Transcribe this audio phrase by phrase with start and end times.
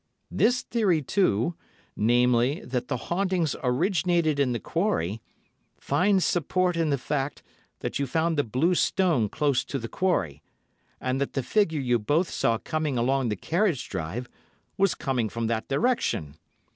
[0.31, 1.53] This theory, too,
[1.95, 5.21] namely, that the hauntings originated in the quarry,
[5.79, 7.43] finds support in the fact
[7.81, 10.41] that you found the blue stone close to the quarry,
[10.99, 14.27] and that the figure you both saw coming along the carriage drive
[14.75, 16.35] was coming from that direction.